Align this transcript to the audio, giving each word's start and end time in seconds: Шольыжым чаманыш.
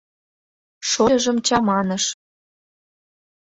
Шольыжым 0.89 1.37
чаманыш. 1.47 2.05